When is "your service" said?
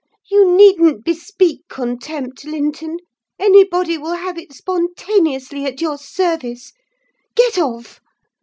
5.79-6.73